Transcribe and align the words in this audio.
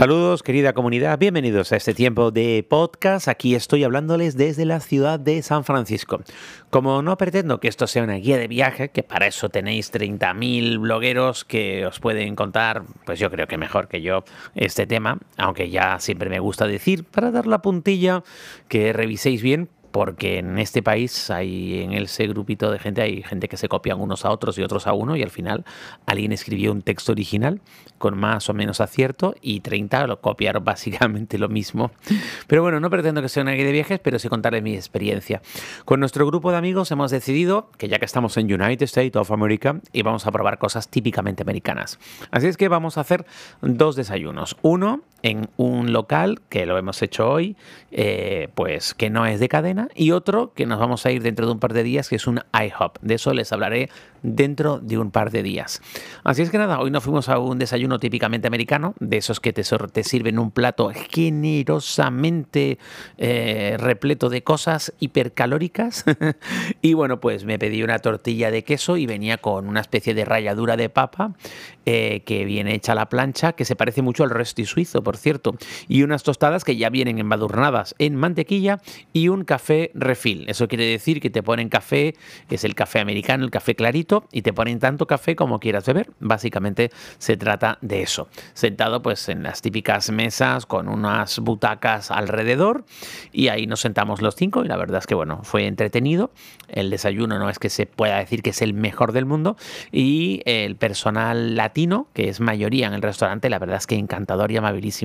Saludos 0.00 0.42
querida 0.42 0.72
comunidad, 0.72 1.18
bienvenidos 1.18 1.72
a 1.72 1.76
este 1.76 1.92
tiempo 1.92 2.30
de 2.30 2.64
podcast. 2.66 3.28
Aquí 3.28 3.54
estoy 3.54 3.84
hablándoles 3.84 4.34
desde 4.34 4.64
la 4.64 4.80
ciudad 4.80 5.20
de 5.20 5.42
San 5.42 5.62
Francisco. 5.62 6.22
Como 6.70 7.02
no 7.02 7.18
pretendo 7.18 7.60
que 7.60 7.68
esto 7.68 7.86
sea 7.86 8.04
una 8.04 8.14
guía 8.14 8.38
de 8.38 8.48
viaje, 8.48 8.88
que 8.88 9.02
para 9.02 9.26
eso 9.26 9.50
tenéis 9.50 9.92
30.000 9.92 10.80
blogueros 10.80 11.44
que 11.44 11.84
os 11.84 12.00
pueden 12.00 12.34
contar, 12.34 12.84
pues 13.04 13.18
yo 13.18 13.30
creo 13.30 13.46
que 13.46 13.58
mejor 13.58 13.88
que 13.88 14.00
yo 14.00 14.24
este 14.54 14.86
tema, 14.86 15.18
aunque 15.36 15.68
ya 15.68 15.98
siempre 15.98 16.30
me 16.30 16.40
gusta 16.40 16.66
decir, 16.66 17.04
para 17.04 17.30
dar 17.30 17.46
la 17.46 17.60
puntilla, 17.60 18.24
que 18.68 18.94
reviséis 18.94 19.42
bien 19.42 19.68
porque 19.90 20.38
en 20.38 20.58
este 20.58 20.82
país 20.82 21.30
hay 21.30 21.82
en 21.82 21.92
ese 21.92 22.26
grupito 22.26 22.70
de 22.70 22.78
gente 22.78 23.02
hay 23.02 23.22
gente 23.22 23.48
que 23.48 23.56
se 23.56 23.68
copian 23.68 24.00
unos 24.00 24.24
a 24.24 24.30
otros 24.30 24.58
y 24.58 24.62
otros 24.62 24.86
a 24.86 24.92
uno 24.92 25.16
y 25.16 25.22
al 25.22 25.30
final 25.30 25.64
alguien 26.06 26.32
escribió 26.32 26.72
un 26.72 26.82
texto 26.82 27.12
original 27.12 27.60
con 27.98 28.18
más 28.18 28.48
o 28.48 28.54
menos 28.54 28.80
acierto 28.80 29.34
y 29.42 29.60
30 29.60 30.06
lo 30.06 30.20
copiaron 30.20 30.64
básicamente 30.70 31.38
lo 31.38 31.48
mismo. 31.48 31.90
Pero 32.46 32.62
bueno, 32.62 32.80
no 32.80 32.90
pretendo 32.90 33.22
que 33.22 33.28
sea 33.28 33.42
una 33.42 33.52
guía 33.52 33.64
de 33.64 33.72
viajes, 33.72 34.00
pero 34.02 34.18
sí 34.18 34.28
contarles 34.28 34.62
mi 34.62 34.74
experiencia. 34.74 35.42
Con 35.84 36.00
nuestro 36.00 36.26
grupo 36.26 36.50
de 36.50 36.58
amigos 36.58 36.90
hemos 36.90 37.10
decidido 37.10 37.68
que 37.76 37.88
ya 37.88 37.98
que 37.98 38.04
estamos 38.04 38.36
en 38.36 38.52
United 38.52 38.84
States 38.84 39.16
of 39.16 39.30
America 39.30 39.80
y 39.92 40.02
vamos 40.02 40.26
a 40.26 40.32
probar 40.32 40.58
cosas 40.58 40.88
típicamente 40.88 41.42
americanas. 41.42 41.98
Así 42.30 42.46
es 42.46 42.56
que 42.56 42.68
vamos 42.68 42.96
a 42.96 43.02
hacer 43.02 43.26
dos 43.60 43.96
desayunos. 43.96 44.56
Uno 44.62 45.02
en 45.22 45.48
un 45.56 45.92
local 45.92 46.40
que 46.48 46.66
lo 46.66 46.78
hemos 46.78 47.02
hecho 47.02 47.30
hoy, 47.30 47.56
eh, 47.90 48.48
pues 48.54 48.94
que 48.94 49.10
no 49.10 49.26
es 49.26 49.40
de 49.40 49.48
cadena, 49.48 49.88
y 49.94 50.12
otro 50.12 50.52
que 50.54 50.66
nos 50.66 50.78
vamos 50.78 51.06
a 51.06 51.10
ir 51.10 51.22
dentro 51.22 51.46
de 51.46 51.52
un 51.52 51.60
par 51.60 51.72
de 51.72 51.82
días, 51.82 52.08
que 52.08 52.16
es 52.16 52.26
un 52.26 52.40
IHOP. 52.52 52.98
De 53.02 53.14
eso 53.14 53.34
les 53.34 53.52
hablaré 53.52 53.90
dentro 54.22 54.78
de 54.78 54.98
un 54.98 55.10
par 55.10 55.30
de 55.30 55.42
días. 55.42 55.80
Así 56.24 56.42
es 56.42 56.50
que 56.50 56.58
nada, 56.58 56.80
hoy 56.80 56.90
nos 56.90 57.02
fuimos 57.04 57.28
a 57.28 57.38
un 57.38 57.58
desayuno 57.58 57.98
típicamente 57.98 58.46
americano, 58.46 58.94
de 59.00 59.16
esos 59.16 59.40
que 59.40 59.52
te, 59.52 59.64
sirven 60.04 60.38
un 60.38 60.50
plato 60.50 60.90
generosamente 61.10 62.78
eh, 63.18 63.76
repleto 63.78 64.28
de 64.28 64.42
cosas 64.42 64.92
hipercalóricas. 65.00 66.04
y 66.82 66.94
bueno, 66.94 67.20
pues 67.20 67.44
me 67.44 67.58
pedí 67.58 67.82
una 67.82 67.98
tortilla 67.98 68.50
de 68.50 68.64
queso 68.64 68.96
y 68.96 69.06
venía 69.06 69.38
con 69.38 69.68
una 69.68 69.80
especie 69.80 70.14
de 70.14 70.24
ralladura 70.24 70.76
de 70.76 70.88
papa 70.88 71.34
eh, 71.86 72.22
que 72.24 72.44
viene 72.44 72.74
hecha 72.74 72.92
a 72.92 72.94
la 72.94 73.08
plancha, 73.08 73.52
que 73.52 73.64
se 73.64 73.76
parece 73.76 74.02
mucho 74.02 74.24
al 74.24 74.30
resti 74.30 74.64
suizo, 74.64 75.02
por 75.10 75.16
cierto, 75.16 75.56
y 75.88 76.04
unas 76.04 76.22
tostadas 76.22 76.62
que 76.62 76.76
ya 76.76 76.88
vienen 76.88 77.18
embadurnadas 77.18 77.96
en 77.98 78.14
mantequilla 78.14 78.78
y 79.12 79.26
un 79.26 79.42
café 79.42 79.90
refil. 79.92 80.44
Eso 80.48 80.68
quiere 80.68 80.84
decir 80.84 81.20
que 81.20 81.30
te 81.30 81.42
ponen 81.42 81.68
café, 81.68 82.14
que 82.48 82.54
es 82.54 82.62
el 82.62 82.76
café 82.76 83.00
americano, 83.00 83.42
el 83.42 83.50
café 83.50 83.74
clarito, 83.74 84.22
y 84.30 84.42
te 84.42 84.52
ponen 84.52 84.78
tanto 84.78 85.08
café 85.08 85.34
como 85.34 85.58
quieras 85.58 85.84
beber. 85.84 86.12
Básicamente 86.20 86.92
se 87.18 87.36
trata 87.36 87.76
de 87.80 88.02
eso. 88.02 88.28
Sentado 88.54 89.02
pues 89.02 89.28
en 89.28 89.42
las 89.42 89.62
típicas 89.62 90.12
mesas 90.12 90.64
con 90.64 90.86
unas 90.86 91.40
butacas 91.40 92.12
alrededor 92.12 92.84
y 93.32 93.48
ahí 93.48 93.66
nos 93.66 93.80
sentamos 93.80 94.22
los 94.22 94.36
cinco 94.36 94.64
y 94.64 94.68
la 94.68 94.76
verdad 94.76 94.98
es 94.98 95.08
que 95.08 95.16
bueno, 95.16 95.40
fue 95.42 95.66
entretenido. 95.66 96.30
El 96.68 96.88
desayuno 96.88 97.40
no 97.40 97.50
es 97.50 97.58
que 97.58 97.68
se 97.68 97.86
pueda 97.86 98.18
decir 98.18 98.42
que 98.42 98.50
es 98.50 98.62
el 98.62 98.74
mejor 98.74 99.10
del 99.10 99.26
mundo 99.26 99.56
y 99.90 100.42
el 100.44 100.76
personal 100.76 101.56
latino, 101.56 102.06
que 102.14 102.28
es 102.28 102.38
mayoría 102.38 102.86
en 102.86 102.94
el 102.94 103.02
restaurante, 103.02 103.50
la 103.50 103.58
verdad 103.58 103.78
es 103.78 103.88
que 103.88 103.96
encantador 103.96 104.52
y 104.52 104.56
amabilísimo. 104.56 104.99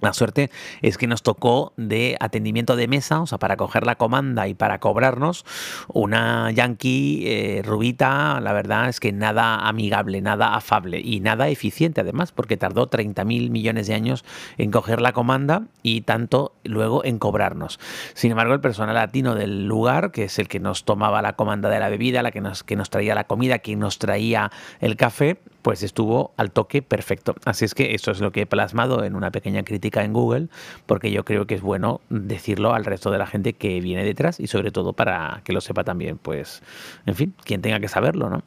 La 0.00 0.14
suerte 0.14 0.50
es 0.80 0.96
que 0.96 1.06
nos 1.06 1.22
tocó 1.22 1.74
de 1.76 2.16
atendimiento 2.20 2.74
de 2.76 2.88
mesa, 2.88 3.20
o 3.20 3.26
sea, 3.26 3.38
para 3.38 3.56
coger 3.56 3.84
la 3.84 3.96
comanda 3.96 4.48
y 4.48 4.54
para 4.54 4.80
cobrarnos, 4.80 5.44
una 5.88 6.50
yankee 6.50 7.24
eh, 7.26 7.62
rubita, 7.62 8.40
la 8.40 8.52
verdad 8.54 8.88
es 8.88 8.98
que 8.98 9.12
nada 9.12 9.68
amigable, 9.68 10.22
nada 10.22 10.54
afable 10.54 11.00
y 11.00 11.20
nada 11.20 11.48
eficiente 11.48 12.00
además, 12.00 12.32
porque 12.32 12.56
tardó 12.56 12.86
30 12.86 13.24
mil 13.24 13.50
millones 13.50 13.88
de 13.88 13.94
años 13.94 14.24
en 14.56 14.70
coger 14.70 15.02
la 15.02 15.12
comanda 15.12 15.64
y 15.82 16.02
tanto 16.02 16.54
luego 16.64 17.04
en 17.04 17.18
cobrarnos. 17.18 17.78
Sin 18.14 18.30
embargo, 18.30 18.54
el 18.54 18.60
personal 18.60 18.94
latino 18.94 19.34
del 19.34 19.66
lugar, 19.66 20.12
que 20.12 20.24
es 20.24 20.38
el 20.38 20.48
que 20.48 20.60
nos 20.60 20.84
tomaba 20.84 21.20
la 21.20 21.34
comanda 21.34 21.68
de 21.68 21.78
la 21.78 21.90
bebida, 21.90 22.22
la 22.22 22.30
que 22.30 22.40
nos, 22.40 22.64
que 22.64 22.76
nos 22.76 22.88
traía 22.88 23.14
la 23.14 23.24
comida, 23.24 23.58
que 23.58 23.76
nos 23.76 23.98
traía 23.98 24.50
el 24.80 24.96
café, 24.96 25.38
pues 25.62 25.82
estuvo 25.82 26.32
al 26.36 26.50
toque 26.50 26.82
perfecto. 26.82 27.34
Así 27.44 27.64
es 27.64 27.74
que 27.74 27.94
eso 27.94 28.10
es 28.10 28.20
lo 28.20 28.32
que 28.32 28.42
he 28.42 28.46
plasmado 28.46 29.04
en 29.04 29.14
una 29.14 29.30
pequeña 29.30 29.62
crítica 29.62 30.04
en 30.04 30.12
Google, 30.12 30.48
porque 30.86 31.10
yo 31.10 31.24
creo 31.24 31.46
que 31.46 31.54
es 31.54 31.62
bueno 31.62 32.00
decirlo 32.08 32.74
al 32.74 32.84
resto 32.84 33.10
de 33.10 33.18
la 33.18 33.26
gente 33.26 33.52
que 33.52 33.80
viene 33.80 34.04
detrás 34.04 34.40
y 34.40 34.46
sobre 34.46 34.70
todo 34.70 34.92
para 34.92 35.42
que 35.44 35.52
lo 35.52 35.60
sepa 35.60 35.84
también, 35.84 36.18
pues, 36.18 36.62
en 37.06 37.14
fin, 37.14 37.34
quien 37.44 37.62
tenga 37.62 37.80
que 37.80 37.88
saberlo, 37.88 38.30
¿no? 38.30 38.42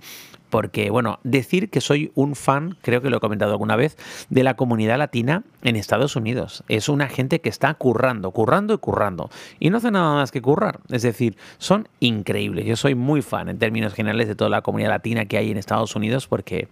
Porque, 0.54 0.92
bueno, 0.92 1.18
decir 1.24 1.72
que 1.72 1.82
soy 1.82 2.12
un 2.14 2.36
fan, 2.36 2.78
creo 2.84 3.02
que 3.02 3.10
lo 3.10 3.18
he 3.18 3.20
comentado 3.20 3.54
alguna 3.54 3.76
vez, 3.76 3.98
de 4.30 4.44
la 4.44 4.54
comunidad 4.54 5.00
latina 5.00 5.42
en 5.64 5.76
Estados 5.76 6.16
Unidos. 6.16 6.64
Es 6.68 6.90
una 6.90 7.08
gente 7.08 7.42
que 7.42 7.50
está 7.50 7.74
currando, 7.74 8.30
currando 8.30 8.76
y 8.76 8.78
currando. 8.78 9.32
Y 9.60 9.72
no 9.72 9.78
hace 9.78 9.90
nada 9.90 10.14
más 10.14 10.30
que 10.30 10.44
currar. 10.44 10.82
Es 10.90 11.02
decir, 11.02 11.38
son 11.58 11.88
increíbles. 12.00 12.68
Yo 12.68 12.76
soy 12.76 12.94
muy 12.94 13.24
fan 13.24 13.50
en 13.50 13.58
términos 13.58 13.96
generales 13.96 14.28
de 14.28 14.36
toda 14.36 14.52
la 14.52 14.62
comunidad 14.62 14.90
latina 14.90 15.26
que 15.26 15.40
hay 15.40 15.50
en 15.50 15.58
Estados 15.58 15.96
Unidos 15.96 16.28
porque, 16.28 16.68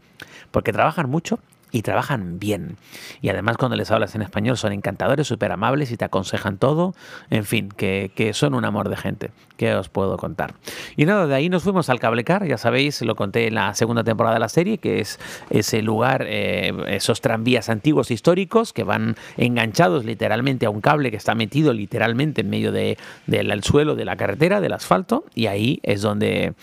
porque 0.51 0.71
trabajan 0.71 1.09
mucho 1.09 1.39
y 1.71 1.81
trabajan 1.81 2.39
bien. 2.39 2.77
Y 3.21 3.29
además 3.29 3.57
cuando 3.57 3.75
les 3.77 3.91
hablas 3.91 4.15
en 4.15 4.21
español 4.21 4.57
son 4.57 4.73
encantadores, 4.73 5.27
súper 5.27 5.51
amables 5.51 5.91
y 5.91 5.97
te 5.97 6.05
aconsejan 6.05 6.57
todo. 6.57 6.93
En 7.29 7.45
fin, 7.45 7.69
que, 7.69 8.31
son 8.33 8.53
un 8.53 8.65
amor 8.65 8.89
de 8.89 8.97
gente. 8.97 9.31
¿Qué 9.57 9.75
os 9.75 9.89
puedo 9.89 10.17
contar? 10.17 10.53
Y 10.95 11.05
nada, 11.05 11.27
de 11.27 11.35
ahí 11.35 11.49
nos 11.49 11.63
fuimos 11.63 11.89
al 11.89 11.99
Cablecar, 11.99 12.47
ya 12.47 12.57
sabéis, 12.57 13.01
lo 13.01 13.15
conté 13.15 13.47
en 13.47 13.55
la 13.55 13.73
segunda 13.73 14.03
temporada 14.03 14.35
de 14.35 14.39
la 14.39 14.49
serie, 14.49 14.77
que 14.79 14.99
es 14.99 15.19
ese 15.49 15.81
lugar, 15.81 16.25
eh, 16.27 16.73
esos 16.87 17.21
tranvías 17.21 17.69
antiguos 17.69 18.09
históricos 18.09 18.73
que 18.73 18.83
van 18.83 19.15
enganchados 19.37 20.05
literalmente 20.05 20.65
a 20.65 20.69
un 20.69 20.81
cable 20.81 21.11
que 21.11 21.17
está 21.17 21.35
metido 21.35 21.73
literalmente 21.73 22.41
en 22.41 22.49
medio 22.49 22.71
del 22.71 23.63
suelo 23.63 23.95
de 23.95 24.05
la 24.05 24.15
carretera, 24.15 24.61
del 24.61 24.73
asfalto, 24.73 25.25
y 25.35 25.47
ahí 25.47 25.79
es 25.83 26.01
donde 26.01 26.53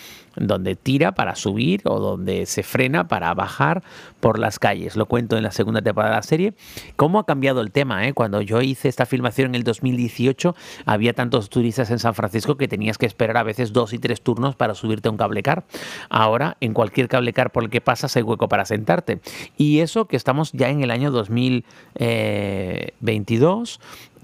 donde 0.40 0.76
tira 0.76 1.12
para 1.12 1.34
subir 1.34 1.82
o 1.84 1.98
donde 1.98 2.46
se 2.46 2.62
frena 2.62 3.08
para 3.08 3.32
bajar 3.34 3.82
por 4.20 4.38
las 4.38 4.58
calles. 4.58 4.96
Lo 4.96 5.06
cuento 5.06 5.36
en 5.36 5.42
la 5.42 5.50
segunda 5.50 5.82
temporada 5.82 6.14
de 6.14 6.18
la 6.18 6.22
serie. 6.22 6.54
¿Cómo 6.96 7.18
ha 7.18 7.26
cambiado 7.26 7.60
el 7.60 7.70
tema? 7.70 8.06
Eh? 8.06 8.12
Cuando 8.12 8.40
yo 8.42 8.60
hice 8.62 8.88
esta 8.88 9.06
filmación 9.06 9.48
en 9.48 9.54
el 9.56 9.64
2018, 9.64 10.54
había 10.86 11.12
tantos 11.12 11.50
turistas 11.50 11.90
en 11.90 11.98
San 11.98 12.14
Francisco 12.14 12.56
que 12.56 12.68
tenías 12.68 12.98
que 12.98 13.06
esperar 13.06 13.36
a 13.36 13.42
veces 13.42 13.72
dos 13.72 13.92
y 13.92 13.98
tres 13.98 14.20
turnos 14.20 14.56
para 14.56 14.74
subirte 14.74 15.08
a 15.08 15.10
un 15.10 15.16
cable 15.16 15.42
car. 15.42 15.64
Ahora, 16.08 16.56
en 16.60 16.74
cualquier 16.74 17.08
cable 17.08 17.32
car 17.32 17.52
por 17.52 17.64
el 17.64 17.70
que 17.70 17.80
pasas 17.80 18.16
hay 18.16 18.22
hueco 18.22 18.48
para 18.48 18.64
sentarte. 18.64 19.20
Y 19.56 19.80
eso 19.80 20.06
que 20.06 20.16
estamos 20.16 20.52
ya 20.52 20.68
en 20.68 20.82
el 20.82 20.90
año 20.90 21.10
2022 21.10 23.80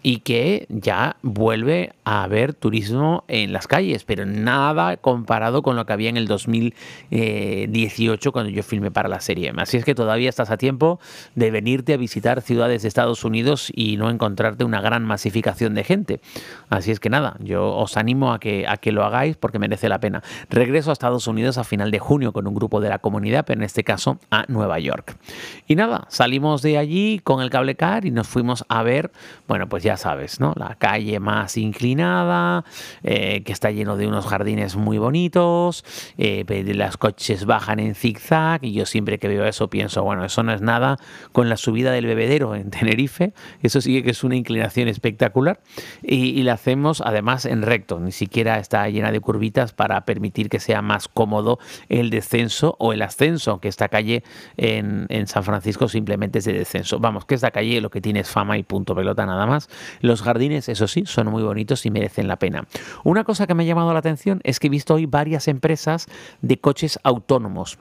y 0.07 0.19
que 0.19 0.67
ya 0.69 1.17
vuelve 1.23 1.95
a 2.05 2.25
haber 2.25 2.53
turismo 2.53 3.25
en 3.27 3.55
las 3.55 3.67
calles, 3.67 4.05
pero 4.05 4.27
nada 4.27 4.99
comparado 4.99 5.63
con 5.63 5.77
lo 5.77 5.87
que 5.87 5.95
había 5.95 6.11
en 6.11 6.19
el 6.19 6.29
2018 6.29 8.31
cuando 8.31 8.51
yo 8.51 8.63
filmé 8.63 8.91
para 8.91 9.09
la 9.09 9.21
serie. 9.21 9.51
Así 9.57 9.79
es 9.79 9.87
que 9.87 9.95
todavía 9.95 10.29
estás 10.29 10.51
a 10.51 10.59
tiempo 10.59 11.01
de 11.35 11.51
venirte 11.51 11.95
a 11.95 11.97
visitar 11.97 12.43
ciudades 12.43 12.83
de 12.83 12.89
Estados 12.89 13.25
Unidos 13.25 13.73
y 13.75 13.97
no 13.97 14.11
encontrarte 14.11 14.65
una 14.65 14.83
gran 14.83 15.07
masificación 15.07 15.73
de 15.73 15.85
gente. 15.85 16.21
Así 16.69 16.91
es 16.91 17.01
que 17.01 17.09
nada, 17.09 17.39
yo 17.41 17.75
os 17.75 17.97
animo 17.97 18.35
a 18.35 18.41
que, 18.41 18.67
a 18.69 18.77
que 18.77 18.93
lo 18.93 19.05
hagáis 19.05 19.39
porque 19.39 19.59
merece 19.59 19.89
la 19.89 20.01
pena. 20.01 20.23
Regreso 20.51 20.91
a 20.91 20.93
Estados 20.93 21.27
Unidos 21.29 21.57
a 21.57 21.65
final 21.65 21.91
de 21.91 21.99
junio 21.99 22.35
con 22.35 22.47
un 22.47 22.55
grupo 22.55 22.83
de 22.83 22.91
la 22.91 22.99
comunidad, 22.99 23.47
pero 23.47 23.61
en 23.61 23.65
este 23.65 23.85
caso 23.85 24.19
a 24.31 24.45
Nueva 24.49 24.79
York. 24.81 25.17
Y 25.67 25.77
nada, 25.77 26.05
salimos 26.11 26.61
de 26.61 26.77
allí 26.77 27.21
con 27.25 27.41
el 27.41 27.49
cable 27.49 27.75
car 27.75 28.05
y 28.05 28.11
nos 28.11 28.29
fuimos 28.29 28.67
a 28.69 28.83
ver, 28.83 29.11
bueno, 29.49 29.67
pues 29.67 29.83
ya 29.83 29.94
sabes, 29.97 30.41
¿no? 30.41 30.53
La 30.57 30.77
calle 30.77 31.21
más 31.21 31.57
inclinada, 31.57 32.65
eh, 33.03 33.43
que 33.45 33.53
está 33.53 33.71
lleno 33.71 33.97
de 33.97 34.07
unos 34.07 34.27
jardines 34.27 34.77
muy 34.77 34.99
bonitos, 34.99 35.85
eh, 36.19 36.45
las 36.75 36.97
coches 36.97 37.45
bajan 37.45 37.79
en 37.81 37.95
zigzag 37.95 38.65
y 38.65 38.73
yo 38.73 38.87
siempre 38.87 39.19
que 39.19 39.29
veo 39.29 39.45
eso 39.45 39.69
pienso, 39.69 40.03
bueno, 40.03 40.25
eso 40.25 40.43
no 40.43 40.53
es 40.53 40.61
nada 40.61 40.97
con 41.33 41.49
la 41.49 41.57
subida 41.57 41.93
del 41.93 42.07
bebedero 42.07 42.55
en 42.55 42.71
Tenerife, 42.71 43.33
eso 43.63 43.81
sí 43.81 44.03
que 44.03 44.11
es 44.11 44.25
una 44.25 44.37
inclinación 44.37 44.89
espectacular 44.89 45.61
y, 46.03 46.43
la 46.45 46.55
hacemos 46.55 47.01
además 47.01 47.47
en 47.47 47.63
recto, 47.63 48.01
ni 48.01 48.13
siquiera 48.13 48.59
está 48.59 48.87
llena 48.89 49.13
de 49.13 49.21
curvitas 49.21 49.73
para 49.73 50.05
permitir 50.05 50.51
que 50.51 50.61
sea 50.61 50.83
más 50.83 51.09
cómodo 51.09 51.59
el 51.89 52.11
descenso 52.11 52.77
o 52.79 52.93
el 52.93 53.01
ascenso, 53.01 53.53
aunque 53.53 53.69
esta 53.69 53.89
calle 53.89 54.23
en, 54.57 55.07
en 55.09 55.27
San 55.27 55.43
Francisco 55.43 55.89
simplemente 55.89 56.41
es 56.41 56.45
de 56.45 56.53
descenso. 56.53 56.99
Vamos, 56.99 57.25
que 57.25 57.35
esta 57.35 57.51
calle 57.51 57.81
lo 57.81 57.91
que 57.91 58.01
tiene 58.01 58.21
es 58.21 58.29
fama 58.29 58.59
y 58.59 58.63
punto 58.63 58.95
pelota 58.95 59.25
nada 59.27 59.47
más. 59.47 59.69
Los 60.01 60.23
jardines, 60.23 60.69
eso 60.69 60.89
sí, 60.89 61.05
son 61.07 61.29
muy 61.29 61.43
bonitos 61.43 61.87
y 61.87 61.91
merecen 61.91 62.29
la 62.29 62.37
pena. 62.37 62.67
Una 63.05 63.25
cosa 63.25 63.47
que 63.47 63.55
me 63.55 63.65
ha 63.65 63.67
llamado 63.67 63.93
la 63.93 63.99
atención 63.99 64.41
es 64.45 64.61
que 64.61 64.69
he 64.69 64.71
visto 64.71 64.95
hoy 64.95 65.07
varias 65.07 65.49
empresas 65.49 66.07
de 66.43 66.59
coches 66.59 66.99
autónomos 67.03 67.79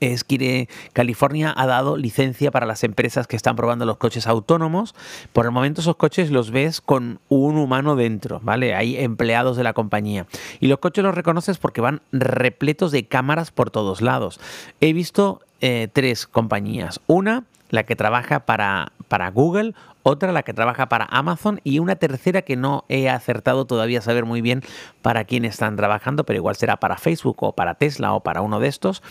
es 0.00 0.24
que 0.24 0.68
California 0.92 1.52
ha 1.56 1.66
dado 1.66 1.96
licencia 1.96 2.50
para 2.50 2.66
las 2.66 2.84
empresas 2.84 3.26
que 3.26 3.36
están 3.36 3.56
probando 3.56 3.84
los 3.84 3.96
coches 3.96 4.26
autónomos. 4.26 4.94
Por 5.32 5.46
el 5.46 5.52
momento 5.52 5.80
esos 5.80 5.96
coches 5.96 6.30
los 6.30 6.50
ves 6.50 6.80
con 6.80 7.20
un 7.28 7.56
humano 7.56 7.96
dentro, 7.96 8.40
¿vale? 8.42 8.74
Hay 8.74 8.96
empleados 8.96 9.56
de 9.56 9.64
la 9.64 9.72
compañía. 9.72 10.26
Y 10.60 10.68
los 10.68 10.78
coches 10.78 11.04
los 11.04 11.14
reconoces 11.14 11.58
porque 11.58 11.80
van 11.80 12.02
repletos 12.12 12.92
de 12.92 13.06
cámaras 13.06 13.50
por 13.50 13.70
todos 13.70 14.00
lados. 14.00 14.40
He 14.80 14.92
visto 14.92 15.40
eh, 15.60 15.88
tres 15.92 16.26
compañías. 16.26 17.00
Una, 17.06 17.44
la 17.70 17.82
que 17.82 17.96
trabaja 17.96 18.40
para, 18.40 18.92
para 19.08 19.30
Google, 19.30 19.74
otra 20.08 20.32
la 20.32 20.42
que 20.42 20.54
trabaja 20.54 20.88
para 20.88 21.06
Amazon 21.10 21.60
y 21.64 21.78
una 21.78 21.96
tercera 21.96 22.42
que 22.42 22.56
no 22.56 22.84
he 22.88 23.08
acertado 23.08 23.66
todavía 23.66 23.98
a 23.98 24.02
saber 24.02 24.24
muy 24.24 24.40
bien 24.40 24.62
para 25.02 25.24
quién 25.24 25.44
están 25.44 25.76
trabajando, 25.76 26.24
pero 26.24 26.38
igual 26.38 26.56
será 26.56 26.78
para 26.78 26.96
Facebook 26.96 27.36
o 27.42 27.52
para 27.52 27.74
Tesla 27.74 28.14
o 28.14 28.20
para 28.20 28.40
uno 28.40 28.60
de 28.60 28.68
estos. 28.68 29.02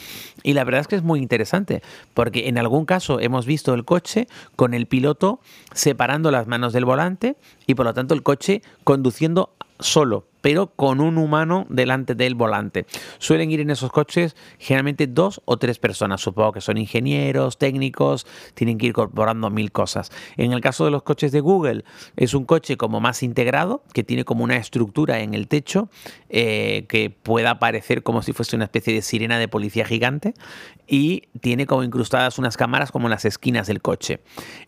Y 0.43 0.53
la 0.53 0.63
verdad 0.63 0.81
es 0.81 0.87
que 0.87 0.95
es 0.95 1.03
muy 1.03 1.19
interesante, 1.19 1.81
porque 2.13 2.47
en 2.47 2.57
algún 2.57 2.85
caso 2.85 3.19
hemos 3.19 3.45
visto 3.45 3.73
el 3.73 3.85
coche 3.85 4.27
con 4.55 4.73
el 4.73 4.87
piloto 4.87 5.39
separando 5.73 6.31
las 6.31 6.47
manos 6.47 6.73
del 6.73 6.85
volante 6.85 7.37
y 7.65 7.75
por 7.75 7.85
lo 7.85 7.93
tanto 7.93 8.13
el 8.13 8.23
coche 8.23 8.61
conduciendo 8.83 9.51
solo 9.79 10.25
pero 10.41 10.67
con 10.67 11.01
un 11.01 11.17
humano 11.17 11.65
delante 11.69 12.15
del 12.15 12.35
volante. 12.35 12.85
Suelen 13.17 13.51
ir 13.51 13.59
en 13.59 13.69
esos 13.69 13.91
coches 13.91 14.35
generalmente 14.59 15.07
dos 15.07 15.41
o 15.45 15.57
tres 15.57 15.79
personas, 15.79 16.21
supongo 16.21 16.53
que 16.53 16.61
son 16.61 16.77
ingenieros, 16.77 17.57
técnicos, 17.57 18.25
tienen 18.53 18.77
que 18.77 18.87
ir 18.87 18.89
incorporando 18.91 19.49
mil 19.49 19.71
cosas. 19.71 20.11
En 20.37 20.53
el 20.53 20.61
caso 20.61 20.85
de 20.85 20.91
los 20.91 21.03
coches 21.03 21.31
de 21.31 21.39
Google, 21.39 21.83
es 22.15 22.33
un 22.33 22.45
coche 22.45 22.77
como 22.77 22.99
más 22.99 23.23
integrado, 23.23 23.83
que 23.93 24.03
tiene 24.03 24.25
como 24.25 24.43
una 24.43 24.57
estructura 24.57 25.19
en 25.19 25.33
el 25.33 25.47
techo 25.47 25.89
eh, 26.29 26.85
que 26.89 27.09
pueda 27.09 27.59
parecer 27.59 28.03
como 28.03 28.21
si 28.21 28.33
fuese 28.33 28.55
una 28.55 28.65
especie 28.65 28.93
de 28.93 29.01
sirena 29.01 29.39
de 29.39 29.47
policía 29.47 29.85
gigante 29.85 30.33
y 30.87 31.23
tiene 31.41 31.65
como 31.65 31.83
incrustadas 31.83 32.37
unas 32.39 32.57
cámaras 32.57 32.91
como 32.91 33.07
en 33.07 33.11
las 33.11 33.25
esquinas 33.25 33.67
del 33.67 33.81
coche. 33.81 34.21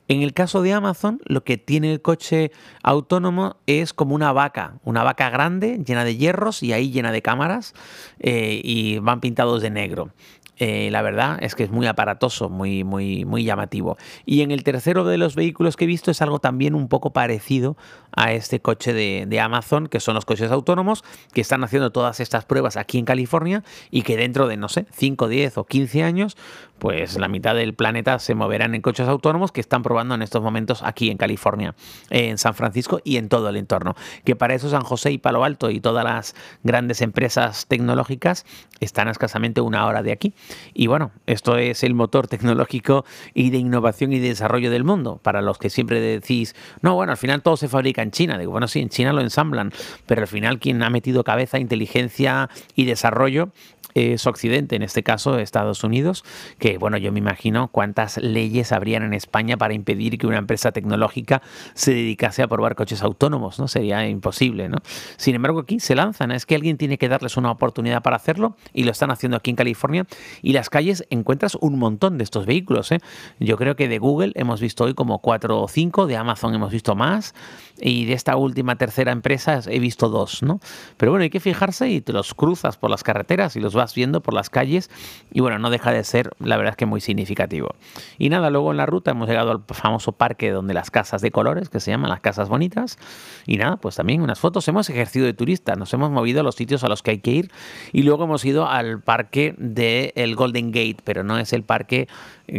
En 0.08 0.22
el 0.22 0.34
caso 0.34 0.62
de 0.62 0.74
Amazon, 0.74 1.22
lo 1.26 1.44
que 1.44 1.58
tiene 1.58 1.92
el 1.94 2.02
coche 2.02 2.52
autónomo 2.84 3.58
es 3.68 3.94
como 3.94 4.16
una 4.16 4.34
vaca, 4.34 4.80
una 4.84 5.04
vaca 5.04 5.30
grande 5.30 5.59
llena 5.60 6.04
de 6.04 6.16
hierros 6.18 6.64
y 6.64 6.74
ahí 6.74 6.92
llena 6.92 7.12
de 7.12 7.22
cámaras 7.22 7.74
eh, 8.20 8.62
y 8.64 9.00
van 9.00 9.20
pintados 9.22 9.62
de 9.62 9.70
negro. 9.70 10.12
Eh, 10.60 10.90
la 10.92 11.02
verdad 11.02 11.38
es 11.42 11.56
que 11.56 11.64
es 11.64 11.72
muy 11.72 11.88
aparatoso, 11.88 12.50
muy, 12.50 12.84
muy, 12.84 13.24
muy 13.24 13.46
llamativo. 13.46 13.98
Y 14.26 14.42
en 14.42 14.52
el 14.52 14.64
tercero 14.64 15.06
de 15.06 15.18
los 15.18 15.36
vehículos 15.36 15.78
que 15.78 15.86
he 15.86 15.88
visto 15.88 16.12
es 16.12 16.22
algo 16.22 16.40
también 16.40 16.76
un 16.76 16.90
poco 16.90 17.12
parecido 17.12 17.78
a 18.12 18.34
este 18.34 18.62
coche 18.62 18.94
de, 18.94 19.26
de, 19.26 19.40
Amazon, 19.40 19.88
que 19.88 20.02
son 20.02 20.16
los 20.16 20.26
coches 20.26 20.52
autónomos, 20.52 21.04
que 21.34 21.40
están 21.40 21.64
haciendo 21.64 21.92
todas 21.92 22.20
estas 22.20 22.44
pruebas 22.44 22.76
aquí 22.76 22.98
en 22.98 23.06
California 23.06 23.64
y 23.90 24.02
que 24.02 24.18
dentro 24.18 24.48
de, 24.48 24.58
no 24.58 24.68
sé, 24.68 24.86
5, 24.92 25.30
10 25.30 25.58
o 25.58 25.66
15 25.66 26.04
años, 26.04 26.36
pues 26.80 27.18
la 27.18 27.28
mitad 27.28 27.56
del 27.56 27.74
planeta 27.74 28.20
se 28.20 28.34
moverán 28.36 28.74
en 28.74 28.82
coches 28.82 29.08
autónomos 29.08 29.52
que 29.52 29.62
están 29.62 29.84
probando 29.84 30.16
en 30.16 30.22
estos 30.22 30.42
momentos 30.42 30.82
aquí 30.82 31.10
en 31.10 31.18
California, 31.18 31.76
en 32.10 32.38
San 32.38 32.56
Francisco 32.56 33.00
y 33.04 33.18
en 33.18 33.30
todo 33.30 33.50
el 33.50 33.58
entorno. 33.58 33.96
Que 34.24 34.36
para 34.36 34.56
eso 34.56 34.70
San 34.70 34.84
José 34.84 35.12
y 35.12 35.18
Palo 35.18 35.44
Alto 35.44 35.70
y 35.70 35.80
todas 35.80 36.04
las 36.04 36.36
grandes 36.64 37.02
empresas 37.02 37.68
tecnológicas 37.68 38.46
están 38.80 39.08
a 39.08 39.12
escasamente 39.12 39.62
una 39.62 39.86
hora 39.86 40.02
de 40.02 40.12
aquí. 40.12 40.34
Y 40.74 40.88
bueno, 40.88 41.12
esto 41.26 41.58
es 41.58 41.84
el 41.84 41.94
motor 41.94 42.28
tecnológico 42.28 43.06
y 43.34 43.50
de 43.50 43.58
innovación 43.58 44.14
y 44.14 44.20
desarrollo 44.20 44.72
del 44.72 44.84
mundo. 44.84 45.20
Para 45.22 45.42
los 45.42 45.58
que 45.58 45.70
siempre 45.70 46.00
decís, 46.00 46.56
no, 46.82 46.96
bueno, 46.96 47.12
al 47.12 47.18
final 47.18 47.42
todo 47.42 47.58
se 47.58 47.68
fabrica 47.68 48.02
en 48.02 48.12
China. 48.12 48.38
Digo, 48.38 48.52
bueno, 48.52 48.68
sí, 48.68 48.80
en 48.80 48.90
China 48.90 49.14
lo 49.14 49.22
ensamblan, 49.22 49.72
pero 50.06 50.22
al 50.22 50.28
final 50.28 50.60
quien 50.60 50.82
ha 50.84 50.90
metido 50.90 51.24
cabeza, 51.24 51.60
inteligencia 51.60 52.50
y 52.76 52.86
desarrollo 52.86 53.50
es 53.94 54.28
Occidente, 54.28 54.76
en 54.76 54.84
este 54.84 55.04
caso 55.04 55.38
Estados 55.38 55.84
Unidos, 55.84 56.24
que 56.58 56.78
bueno, 56.78 56.98
yo 56.98 57.12
me 57.12 57.20
imagino 57.20 57.70
cuántas 57.70 58.18
leyes 58.18 58.72
habrían 58.72 59.04
en 59.04 59.14
España 59.14 59.58
para 59.58 59.74
impedir 59.74 60.18
que 60.18 60.28
una 60.28 60.38
empresa 60.38 60.72
tecnológica 60.72 61.42
se 61.74 61.94
dedicase 61.94 62.44
a 62.44 62.48
probar 62.48 62.76
coches 62.76 63.02
autónomos, 63.02 63.60
¿no? 63.60 63.68
Sería 63.68 64.08
imposible, 64.08 64.70
¿no? 64.70 64.78
Sin 65.18 65.36
embargo, 65.36 65.60
aquí 65.60 65.80
se 65.80 65.96
lanzan, 65.96 66.32
es 66.32 66.46
que 66.46 66.56
alguien 66.56 66.78
tiene 66.78 66.98
que 66.98 67.10
darles 67.10 67.38
una 67.38 67.52
oportunidad 67.52 68.02
para 68.02 68.16
hacerlo 68.16 68.56
y 68.74 68.84
lo 68.84 68.92
están 68.92 69.12
haciendo 69.12 69.38
aquí 69.38 69.50
en 69.50 69.56
California 69.56 70.06
y 70.42 70.54
las 70.54 70.70
calles 70.70 71.06
encuentras 71.10 71.56
un 71.56 71.80
montón 71.80 72.18
de 72.18 72.24
estos 72.24 72.46
vehículos, 72.46 72.92
¿eh? 72.92 73.00
Yo 73.40 73.58
creo 73.58 73.76
que 73.76 73.88
de 73.88 74.00
Google 74.00 74.32
hemos 74.36 74.62
visto 74.62 74.84
hoy 74.84 74.94
como 74.94 75.20
cuatro 75.20 75.62
o 75.62 75.68
cinco, 75.68 76.08
de 76.08 76.18
Amazon 76.18 76.54
hemos 76.54 76.72
visto 76.72 76.96
más 76.96 77.34
y 77.80 78.06
de 78.06 78.14
esta 78.14 78.36
última 78.36 78.76
tercera 78.76 79.12
empresa 79.12 79.62
he 79.68 79.80
visto 79.80 80.10
dos, 80.10 80.44
¿no? 80.44 80.60
Pero 80.98 81.12
bueno, 81.12 81.24
hay 81.24 81.30
que 81.30 81.40
fijarse 81.40 81.90
y 81.90 82.02
te 82.02 82.14
los 82.14 82.34
cruzas 82.34 82.78
por 82.78 82.90
las 82.90 83.04
carreteras 83.04 83.56
y 83.56 83.60
los 83.60 83.74
vas 83.74 83.89
viendo 83.96 84.22
por 84.22 84.34
las 84.34 84.50
calles 84.50 84.90
y 85.32 85.42
bueno, 85.42 85.60
no 85.60 85.70
deja 85.70 85.92
de 85.92 86.04
ser 86.04 86.32
la 86.40 86.58
verdad 86.58 86.72
es 86.72 86.78
que 86.78 86.86
muy 86.86 87.02
significativo. 87.02 87.76
Y 88.18 88.30
nada, 88.30 88.50
luego 88.50 88.72
en 88.72 88.78
la 88.78 88.86
ruta 88.86 89.12
hemos 89.12 89.28
llegado 89.28 89.52
al 89.52 89.64
famoso 89.68 90.12
parque 90.12 90.52
donde 90.52 90.74
las 90.74 90.92
casas 90.92 91.22
de 91.22 91.32
colores, 91.32 91.70
que 91.70 91.80
se 91.80 91.92
llaman 91.92 92.10
las 92.10 92.22
casas 92.22 92.50
bonitas, 92.50 92.98
y 93.46 93.58
nada, 93.58 93.78
pues 93.78 93.96
también 93.96 94.22
unas 94.22 94.40
fotos, 94.40 94.68
hemos 94.68 94.90
ejercido 94.90 95.26
de 95.26 95.34
turista, 95.34 95.76
nos 95.76 95.94
hemos 95.94 96.12
movido 96.12 96.42
a 96.42 96.44
los 96.44 96.56
sitios 96.56 96.84
a 96.84 96.88
los 96.88 97.04
que 97.04 97.12
hay 97.12 97.20
que 97.20 97.32
ir. 97.32 97.52
Y 97.92 98.04
luego 98.04 98.24
hemos 98.26 98.44
ido 98.46 98.68
al 98.68 99.02
parque 99.02 99.56
del 99.58 100.12
el 100.16 100.36
Golden 100.36 100.72
Gate, 100.72 100.98
pero 101.04 101.24
no 101.24 101.38
es 101.38 101.54
el 101.54 101.64
parque 101.64 102.08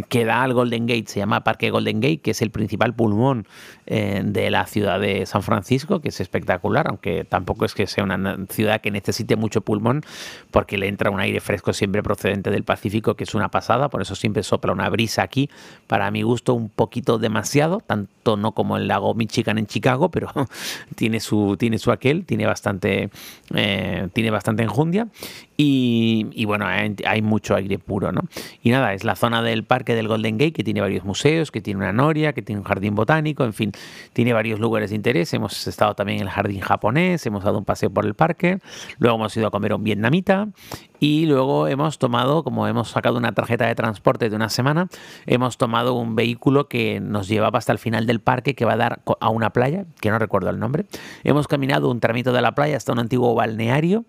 que 0.09 0.25
da 0.25 0.43
al 0.43 0.53
Golden 0.53 0.85
Gate, 0.85 1.05
se 1.07 1.19
llama 1.19 1.43
Parque 1.43 1.69
Golden 1.69 1.99
Gate, 1.99 2.19
que 2.19 2.31
es 2.31 2.41
el 2.41 2.51
principal 2.51 2.93
pulmón 2.93 3.47
eh, 3.87 4.21
de 4.23 4.49
la 4.51 4.65
ciudad 4.65 4.99
de 4.99 5.25
San 5.25 5.43
Francisco, 5.43 5.99
que 5.99 6.09
es 6.09 6.19
espectacular, 6.19 6.87
aunque 6.87 7.23
tampoco 7.23 7.65
es 7.65 7.73
que 7.73 7.87
sea 7.87 8.03
una 8.03 8.37
ciudad 8.49 8.81
que 8.81 8.91
necesite 8.91 9.35
mucho 9.35 9.61
pulmón, 9.61 10.03
porque 10.51 10.77
le 10.77 10.87
entra 10.87 11.09
un 11.09 11.19
aire 11.19 11.39
fresco 11.39 11.73
siempre 11.73 12.03
procedente 12.03 12.51
del 12.51 12.63
Pacífico, 12.63 13.15
que 13.15 13.23
es 13.23 13.35
una 13.35 13.49
pasada, 13.49 13.89
por 13.89 14.01
eso 14.01 14.15
siempre 14.15 14.43
sopla 14.43 14.71
una 14.71 14.89
brisa 14.89 15.23
aquí, 15.23 15.49
para 15.87 16.09
mi 16.11 16.21
gusto 16.21 16.53
un 16.53 16.69
poquito 16.69 17.17
demasiado, 17.17 17.81
tanto 17.85 18.37
no 18.37 18.53
como 18.53 18.77
el 18.77 18.87
lago 18.87 19.13
Michigan 19.13 19.57
en 19.57 19.67
Chicago, 19.67 20.09
pero 20.09 20.31
tiene 20.95 21.19
su, 21.19 21.57
tiene 21.57 21.77
su 21.77 21.91
aquel, 21.91 22.25
tiene 22.25 22.45
bastante, 22.45 23.09
eh, 23.53 24.07
tiene 24.13 24.31
bastante 24.31 24.63
enjundia, 24.63 25.07
y, 25.63 26.27
y 26.31 26.45
bueno, 26.45 26.65
hay, 26.65 26.95
hay 27.05 27.21
mucho 27.21 27.55
aire 27.55 27.77
puro, 27.77 28.11
¿no? 28.11 28.21
Y 28.63 28.71
nada, 28.71 28.93
es 28.95 29.03
la 29.03 29.15
zona 29.15 29.43
del 29.43 29.63
parque 29.63 29.93
del 29.93 30.07
Golden 30.07 30.39
Gate, 30.39 30.53
que 30.53 30.63
tiene 30.63 30.81
varios 30.81 31.05
museos, 31.05 31.51
que 31.51 31.61
tiene 31.61 31.77
una 31.77 31.93
noria, 31.93 32.33
que 32.33 32.41
tiene 32.41 32.61
un 32.61 32.65
jardín 32.65 32.95
botánico, 32.95 33.43
en 33.43 33.53
fin, 33.53 33.71
tiene 34.13 34.33
varios 34.33 34.59
lugares 34.59 34.89
de 34.89 34.95
interés. 34.95 35.31
Hemos 35.35 35.67
estado 35.67 35.93
también 35.93 36.19
en 36.19 36.23
el 36.23 36.29
jardín 36.29 36.61
japonés, 36.61 37.23
hemos 37.27 37.43
dado 37.43 37.59
un 37.59 37.65
paseo 37.65 37.91
por 37.91 38.07
el 38.07 38.15
parque, 38.15 38.57
luego 38.97 39.17
hemos 39.17 39.37
ido 39.37 39.47
a 39.47 39.51
comer 39.51 39.73
un 39.75 39.83
vietnamita 39.83 40.47
y 40.99 41.25
luego 41.25 41.67
hemos 41.67 41.97
tomado, 41.97 42.43
como 42.43 42.67
hemos 42.67 42.89
sacado 42.89 43.17
una 43.17 43.31
tarjeta 43.31 43.67
de 43.67 43.75
transporte 43.75 44.29
de 44.29 44.35
una 44.35 44.49
semana, 44.49 44.87
hemos 45.25 45.57
tomado 45.57 45.93
un 45.93 46.15
vehículo 46.15 46.67
que 46.67 46.99
nos 46.99 47.27
llevaba 47.27 47.59
hasta 47.59 47.71
el 47.71 47.79
final 47.79 48.05
del 48.05 48.19
parque 48.19 48.55
que 48.55 48.65
va 48.65 48.73
a 48.73 48.77
dar 48.77 49.01
a 49.19 49.29
una 49.29 49.51
playa, 49.51 49.85
que 49.99 50.09
no 50.09 50.19
recuerdo 50.19 50.49
el 50.49 50.59
nombre. 50.59 50.85
Hemos 51.23 51.47
caminado 51.47 51.89
un 51.89 51.99
tramito 51.99 52.33
de 52.33 52.41
la 52.41 52.53
playa 52.53 52.77
hasta 52.77 52.91
un 52.91 52.99
antiguo 52.99 53.33
balneario 53.33 54.05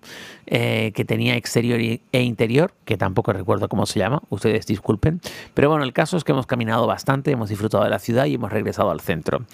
eh, 0.47 0.93
que 0.95 1.05
tenía 1.05 1.37
exterior 1.43 1.81
e 1.81 2.23
interior, 2.23 2.73
que 2.85 2.97
tampoco 2.97 3.33
recuerdo 3.33 3.69
cómo 3.69 3.85
se 3.85 3.99
llama, 3.99 4.23
ustedes 4.31 4.65
disculpen. 4.65 5.21
Pero 5.55 5.69
bueno, 5.69 5.83
el 5.83 5.93
caso 5.93 6.17
es 6.17 6.23
que 6.23 6.31
hemos 6.31 6.47
caminado 6.47 6.87
bastante, 6.87 7.33
hemos 7.33 7.49
disfrutado 7.49 7.83
de 7.83 7.91
la 7.91 7.99
ciudad 7.99 8.27
y 8.27 8.35
hemos 8.35 8.53
regresado 8.53 8.91
al 8.93 9.01
centro. 9.01 9.45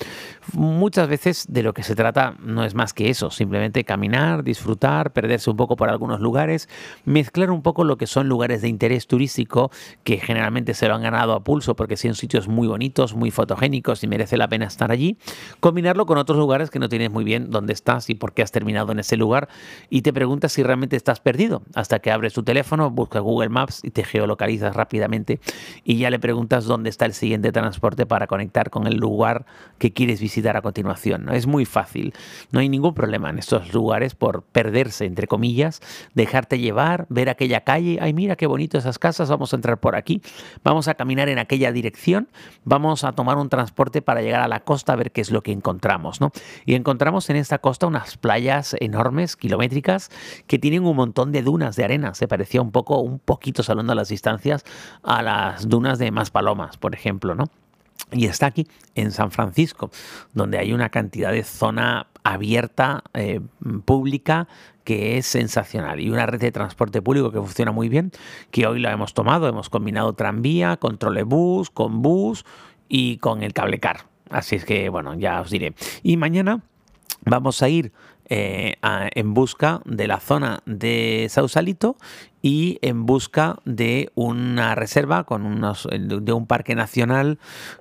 Muchas 0.52 1.08
veces 1.08 1.46
de 1.48 1.62
lo 1.62 1.72
que 1.72 1.82
se 1.82 1.94
trata 1.94 2.34
no 2.40 2.64
es 2.64 2.74
más 2.74 2.92
que 2.92 3.08
eso, 3.08 3.30
simplemente 3.30 3.84
caminar, 3.84 4.44
disfrutar, 4.44 5.12
perderse 5.12 5.48
un 5.48 5.56
poco 5.56 5.76
por 5.76 5.88
algunos 5.88 6.20
lugares, 6.20 6.68
mezclar 7.06 7.50
un 7.50 7.62
poco 7.62 7.84
lo 7.84 7.96
que 7.96 8.06
son 8.06 8.28
lugares 8.28 8.60
de 8.60 8.68
interés 8.68 9.06
turístico 9.06 9.70
que 10.04 10.18
generalmente 10.18 10.74
se 10.74 10.88
lo 10.88 10.94
han 10.94 11.02
ganado 11.02 11.32
a 11.32 11.42
pulso 11.42 11.74
porque 11.74 11.96
son 11.96 12.14
sitios 12.14 12.48
muy 12.48 12.68
bonitos, 12.68 13.14
muy 13.14 13.30
fotogénicos 13.30 14.04
y 14.04 14.08
merece 14.08 14.36
la 14.36 14.48
pena 14.48 14.66
estar 14.66 14.90
allí, 14.90 15.16
combinarlo 15.60 16.04
con 16.04 16.18
otros 16.18 16.38
lugares 16.38 16.70
que 16.70 16.78
no 16.78 16.88
tienes 16.88 17.10
muy 17.10 17.24
bien 17.24 17.50
dónde 17.50 17.72
estás 17.72 18.10
y 18.10 18.14
por 18.14 18.34
qué 18.34 18.42
has 18.42 18.52
terminado 18.52 18.92
en 18.92 18.98
ese 18.98 19.16
lugar 19.16 19.48
y 19.88 20.02
te 20.02 20.12
preguntas 20.12 20.52
si 20.52 20.62
realmente 20.62 20.96
estás 20.96 21.20
perdido 21.20 21.62
hasta 21.74 21.98
que 21.98 22.10
abres 22.10 22.34
tu 22.34 22.42
teléfono, 22.42 22.90
buscas 22.90 23.22
Google 23.22 23.48
Maps 23.48 23.80
y 23.82 23.90
te 23.90 24.04
geolocalizas 24.04 24.74
rápidamente 24.74 25.40
y 25.84 25.98
ya 25.98 26.10
le 26.10 26.18
preguntas 26.18 26.64
dónde 26.64 26.90
está 26.90 27.04
el 27.04 27.14
siguiente 27.14 27.52
transporte 27.52 28.06
para 28.06 28.26
conectar 28.26 28.70
con 28.70 28.86
el 28.86 28.96
lugar 28.96 29.46
que 29.78 29.92
quieres 29.92 30.20
visitar 30.20 30.56
a 30.56 30.62
continuación. 30.62 31.24
¿no? 31.24 31.32
Es 31.32 31.46
muy 31.46 31.64
fácil, 31.64 32.14
no 32.50 32.60
hay 32.60 32.68
ningún 32.68 32.94
problema 32.94 33.30
en 33.30 33.38
estos 33.38 33.72
lugares 33.72 34.14
por 34.14 34.42
perderse, 34.42 35.04
entre 35.04 35.26
comillas, 35.26 35.80
dejarte 36.14 36.58
llevar, 36.58 37.06
ver 37.08 37.28
aquella 37.28 37.62
calle, 37.62 37.98
ay 38.00 38.12
mira 38.12 38.36
qué 38.36 38.46
bonito 38.46 38.78
esas 38.78 38.98
casas, 38.98 39.28
vamos 39.28 39.52
a 39.52 39.56
entrar 39.56 39.78
por 39.78 39.96
aquí, 39.96 40.22
vamos 40.64 40.88
a 40.88 40.94
caminar 40.94 41.28
en 41.28 41.38
aquella 41.38 41.72
dirección, 41.72 42.28
vamos 42.64 43.04
a 43.04 43.12
tomar 43.12 43.36
un 43.36 43.48
transporte 43.48 44.02
para 44.02 44.22
llegar 44.22 44.40
a 44.40 44.48
la 44.48 44.60
costa 44.60 44.92
a 44.92 44.96
ver 44.96 45.12
qué 45.12 45.20
es 45.20 45.30
lo 45.30 45.42
que 45.42 45.52
encontramos, 45.52 46.20
¿no? 46.20 46.32
Y 46.64 46.74
encontramos 46.74 47.28
en 47.30 47.36
esta 47.36 47.58
costa 47.58 47.86
unas 47.86 48.16
playas 48.16 48.76
enormes, 48.80 49.36
kilométricas, 49.36 50.10
que 50.46 50.58
tienen 50.58 50.84
un 50.84 50.96
montón 50.96 51.32
de 51.32 51.42
dunas 51.42 51.57
de 51.58 51.84
arena, 51.84 52.14
se 52.14 52.28
parecía 52.28 52.62
un 52.62 52.70
poco, 52.70 53.00
un 53.00 53.18
poquito 53.18 53.62
salando 53.62 53.92
a 53.92 53.96
las 53.96 54.08
distancias 54.08 54.64
a 55.02 55.22
las 55.22 55.68
dunas 55.68 55.98
de 55.98 56.10
Maspalomas, 56.10 56.76
por 56.76 56.94
ejemplo, 56.94 57.34
¿no? 57.34 57.44
Y 58.12 58.26
está 58.26 58.46
aquí, 58.46 58.66
en 58.94 59.10
San 59.10 59.30
Francisco, 59.30 59.90
donde 60.32 60.58
hay 60.58 60.72
una 60.72 60.88
cantidad 60.88 61.30
de 61.30 61.42
zona 61.42 62.06
abierta, 62.22 63.02
eh, 63.12 63.40
pública, 63.84 64.48
que 64.84 65.18
es 65.18 65.26
sensacional. 65.26 66.00
Y 66.00 66.08
una 66.08 66.24
red 66.24 66.40
de 66.40 66.50
transporte 66.50 67.02
público 67.02 67.30
que 67.30 67.38
funciona 67.38 67.72
muy 67.72 67.90
bien, 67.90 68.12
que 68.50 68.66
hoy 68.66 68.80
la 68.80 68.92
hemos 68.92 69.12
tomado. 69.12 69.46
Hemos 69.46 69.68
combinado 69.68 70.14
tranvía, 70.14 70.78
con 70.78 70.96
trolebús, 70.96 71.68
con 71.68 72.00
bus 72.00 72.46
y 72.88 73.18
con 73.18 73.42
el 73.42 73.52
cable 73.52 73.78
car. 73.80 74.06
Así 74.30 74.56
es 74.56 74.64
que, 74.64 74.88
bueno, 74.88 75.14
ya 75.14 75.42
os 75.42 75.50
diré. 75.50 75.74
Y 76.02 76.16
mañana 76.16 76.62
vamos 77.24 77.62
a 77.62 77.68
ir 77.68 77.92
eh, 78.28 78.76
en 78.82 79.34
busca 79.34 79.80
de 79.84 80.06
la 80.06 80.20
zona 80.20 80.60
de 80.66 81.26
Sausalito 81.30 81.96
y 82.42 82.78
en 82.82 83.06
busca 83.06 83.58
de 83.64 84.10
una 84.14 84.74
reserva 84.74 85.24
con 85.24 85.44
unos, 85.44 85.88
de 85.90 86.32
un 86.32 86.46
parque 86.46 86.74
nacional 86.74 87.38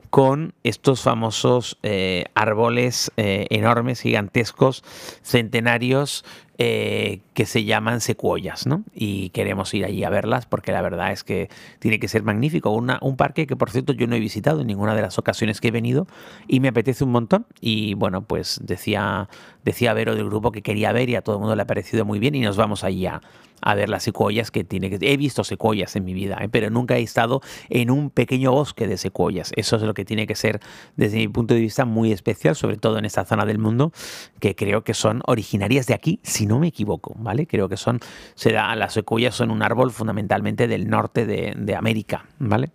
con 0.10 0.54
estos 0.63 1.01
famosos 1.01 1.77
eh, 1.84 2.25
árboles 2.34 3.12
eh, 3.18 3.48
enormes, 3.50 4.01
gigantescos, 4.01 4.84
centenarios, 5.22 6.24
eh, 6.59 7.19
que 7.35 7.45
se 7.45 7.65
llaman 7.65 8.01
secuoyas, 8.01 8.65
¿no? 8.65 8.83
Y 8.93 9.29
queremos 9.29 9.71
ir 9.75 9.85
allí 9.85 10.03
a 10.03 10.09
verlas 10.09 10.47
porque 10.47 10.71
la 10.71 10.81
verdad 10.81 11.11
es 11.11 11.23
que 11.23 11.49
tiene 11.77 11.99
que 11.99 12.07
ser 12.07 12.23
magnífico. 12.23 12.71
Un 12.71 13.15
parque 13.15 13.45
que, 13.45 13.55
por 13.55 13.69
cierto, 13.69 13.93
yo 13.93 14.07
no 14.07 14.15
he 14.15 14.19
visitado 14.19 14.61
en 14.61 14.67
ninguna 14.67 14.95
de 14.95 15.03
las 15.03 15.19
ocasiones 15.19 15.61
que 15.61 15.67
he 15.67 15.71
venido 15.71 16.07
y 16.47 16.59
me 16.59 16.69
apetece 16.69 17.03
un 17.03 17.11
montón. 17.11 17.45
Y 17.61 17.93
bueno, 17.93 18.23
pues 18.23 18.59
decía, 18.63 19.29
decía 19.63 19.93
Vero 19.93 20.15
del 20.15 20.25
grupo 20.25 20.51
que 20.51 20.63
quería 20.63 20.91
ver 20.91 21.09
y 21.09 21.15
a 21.15 21.21
todo 21.21 21.35
el 21.35 21.41
mundo 21.41 21.55
le 21.55 21.61
ha 21.61 21.67
parecido 21.67 22.05
muy 22.05 22.17
bien 22.17 22.33
y 22.33 22.41
nos 22.41 22.57
vamos 22.57 22.83
allí 22.83 23.05
a, 23.05 23.21
a 23.61 23.75
ver 23.75 23.89
las 23.89 24.03
secuoyas 24.03 24.51
que 24.51 24.63
tiene 24.63 24.89
que... 24.89 24.97
He 25.01 25.17
visto 25.17 25.43
secuoyas 25.43 25.95
en 25.95 26.05
mi 26.05 26.13
vida, 26.13 26.37
¿eh? 26.41 26.49
pero 26.49 26.69
nunca 26.69 26.97
he 26.97 27.01
estado 27.01 27.41
en 27.69 27.91
un 27.91 28.09
pequeño 28.09 28.51
bosque 28.51 28.87
de 28.87 28.97
secuoyas. 28.97 29.51
Eso 29.55 29.75
es 29.75 29.81
lo 29.81 29.93
que 29.93 30.05
tiene 30.05 30.27
que 30.27 30.35
ser, 30.35 30.59
desde 30.95 31.17
mi 31.17 31.27
punto 31.27 31.53
de 31.53 31.61
vista, 31.61 31.85
muy 31.85 32.11
especial, 32.11 32.55
sobre 32.55 32.77
todo 32.77 32.97
en 32.97 33.05
esta 33.05 33.25
zona 33.25 33.45
del 33.45 33.59
mundo, 33.59 33.91
que 34.39 34.55
creo 34.55 34.83
que 34.83 34.93
son 34.93 35.21
originarias 35.25 35.87
de 35.87 35.93
aquí, 35.93 36.19
si 36.23 36.45
no 36.45 36.59
me 36.59 36.67
equivoco, 36.67 37.15
¿vale? 37.17 37.47
Creo 37.47 37.69
que 37.69 37.77
son... 37.77 37.99
Será, 38.35 38.75
las 38.75 38.93
secuoyas 38.93 39.35
son 39.35 39.51
un 39.51 39.63
árbol 39.63 39.91
fundamentalmente 39.91 40.67
del 40.67 40.89
norte 40.89 41.25
de, 41.25 41.53
de 41.57 41.75
América, 41.75 42.25
¿vale? 42.39 42.71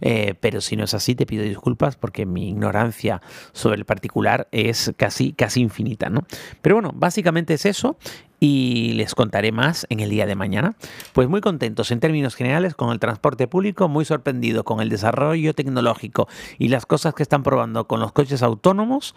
Eh, 0.00 0.34
pero 0.38 0.60
si 0.60 0.76
no 0.76 0.84
es 0.84 0.94
así, 0.94 1.14
te 1.14 1.24
pido 1.24 1.42
disculpas 1.44 1.96
porque 1.96 2.26
mi 2.26 2.50
ignorancia 2.50 3.22
sobre 3.52 3.76
el 3.76 3.84
particular 3.86 4.48
es 4.52 4.92
casi, 4.96 5.32
casi 5.32 5.60
infinita, 5.60 6.10
¿no? 6.10 6.26
Pero 6.60 6.76
bueno, 6.76 6.92
básicamente 6.94 7.54
es 7.54 7.64
eso 7.64 7.96
y 8.46 8.92
les 8.92 9.14
contaré 9.14 9.52
más 9.52 9.86
en 9.88 10.00
el 10.00 10.10
día 10.10 10.26
de 10.26 10.34
mañana. 10.34 10.76
Pues 11.14 11.30
muy 11.30 11.40
contentos 11.40 11.90
en 11.90 11.98
términos 11.98 12.34
generales 12.34 12.74
con 12.74 12.90
el 12.90 12.98
transporte 12.98 13.48
público, 13.48 13.88
muy 13.88 14.04
sorprendido 14.04 14.64
con 14.64 14.82
el 14.82 14.90
desarrollo 14.90 15.54
tecnológico 15.54 16.28
y 16.58 16.68
las 16.68 16.84
cosas 16.84 17.14
que 17.14 17.22
están 17.22 17.42
probando 17.42 17.86
con 17.86 18.00
los 18.00 18.12
coches 18.12 18.42
autónomos 18.42 19.14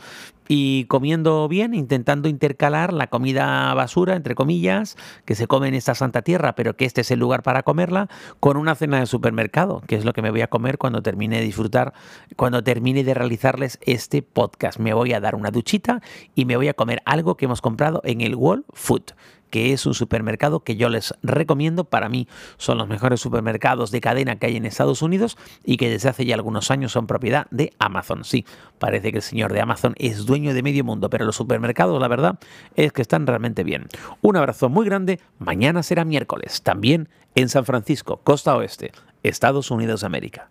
y 0.47 0.85
comiendo 0.85 1.49
bien, 1.49 1.73
intentando 1.73 2.29
intercalar 2.29 2.93
la 2.93 3.07
comida 3.07 3.73
basura, 3.73 4.15
entre 4.15 4.33
comillas, 4.33 4.95
que 5.25 5.35
se 5.35 5.45
come 5.45 5.67
en 5.67 5.73
esta 5.73 5.93
santa 5.93 6.21
tierra, 6.21 6.55
pero 6.55 6.77
que 6.77 6.85
este 6.85 7.01
es 7.01 7.11
el 7.11 7.19
lugar 7.19 7.43
para 7.43 7.63
comerla, 7.63 8.07
con 8.39 8.55
una 8.55 8.75
cena 8.75 9.01
de 9.01 9.07
supermercado, 9.07 9.81
que 9.87 9.97
es 9.97 10.05
lo 10.05 10.13
que 10.13 10.21
me 10.21 10.31
voy 10.31 10.39
a 10.39 10.47
comer 10.47 10.77
cuando 10.77 11.01
termine 11.01 11.39
de 11.39 11.43
disfrutar, 11.43 11.91
cuando 12.37 12.63
termine 12.63 13.03
de 13.03 13.13
realizarles 13.13 13.77
este 13.81 14.21
podcast. 14.21 14.79
Me 14.79 14.93
voy 14.93 15.11
a 15.11 15.19
dar 15.19 15.35
una 15.35 15.51
duchita 15.51 16.01
y 16.33 16.45
me 16.45 16.55
voy 16.55 16.69
a 16.69 16.73
comer 16.73 17.01
algo 17.03 17.35
que 17.35 17.43
hemos 17.43 17.59
comprado 17.59 17.99
en 18.05 18.21
el 18.21 18.33
Wall 18.33 18.63
Food 18.71 19.16
que 19.49 19.73
es 19.73 19.85
un 19.85 19.93
supermercado 19.93 20.61
que 20.61 20.75
yo 20.75 20.89
les 20.89 21.13
recomiendo. 21.23 21.85
Para 21.85 22.09
mí 22.09 22.27
son 22.57 22.77
los 22.77 22.87
mejores 22.87 23.19
supermercados 23.19 23.91
de 23.91 24.01
cadena 24.01 24.37
que 24.37 24.47
hay 24.47 24.57
en 24.57 24.65
Estados 24.65 25.01
Unidos 25.01 25.37
y 25.63 25.77
que 25.77 25.89
desde 25.89 26.09
hace 26.09 26.25
ya 26.25 26.35
algunos 26.35 26.71
años 26.71 26.91
son 26.91 27.07
propiedad 27.07 27.47
de 27.51 27.73
Amazon. 27.79 28.23
Sí, 28.23 28.45
parece 28.79 29.11
que 29.11 29.17
el 29.17 29.23
señor 29.23 29.53
de 29.53 29.61
Amazon 29.61 29.93
es 29.97 30.25
dueño 30.25 30.53
de 30.53 30.63
medio 30.63 30.83
mundo, 30.83 31.09
pero 31.09 31.25
los 31.25 31.35
supermercados, 31.35 31.99
la 32.01 32.07
verdad, 32.07 32.39
es 32.75 32.91
que 32.91 33.01
están 33.01 33.27
realmente 33.27 33.63
bien. 33.63 33.87
Un 34.21 34.37
abrazo 34.37 34.69
muy 34.69 34.85
grande. 34.85 35.19
Mañana 35.39 35.83
será 35.83 36.05
miércoles, 36.05 36.61
también 36.61 37.09
en 37.35 37.49
San 37.49 37.65
Francisco, 37.65 38.21
costa 38.23 38.55
oeste, 38.55 38.91
Estados 39.23 39.71
Unidos 39.71 40.01
de 40.01 40.07
América. 40.07 40.49